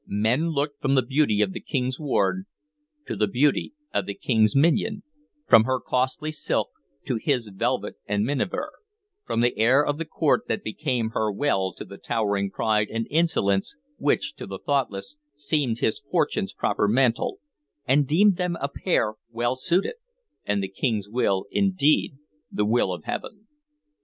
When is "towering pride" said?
11.99-12.87